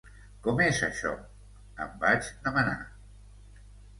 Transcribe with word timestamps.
“Com 0.45 0.61
és, 0.67 0.79
això?”, 0.87 1.11
em 1.85 1.91
vaig 2.05 2.31
demanar. 2.47 2.75